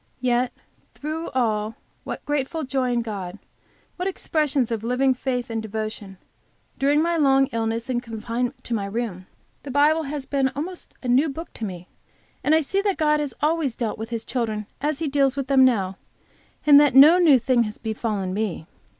[0.21, 0.51] Yet
[0.95, 3.37] through it all what grateful joy in God,
[3.97, 6.17] what expressions of living faith and devotion!
[6.79, 9.27] During my long illness and confinement to my room,
[9.61, 11.87] the Bible has been almost a new book to me,
[12.43, 15.45] and I see that God has always dealt with His children as He deals with
[15.45, 15.97] them now,
[16.65, 18.65] and that no new thing has befallen me.